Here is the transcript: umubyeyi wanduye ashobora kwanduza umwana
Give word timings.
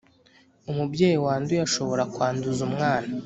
umubyeyi 0.71 1.17
wanduye 1.25 1.61
ashobora 1.67 2.03
kwanduza 2.13 2.61
umwana 2.69 3.09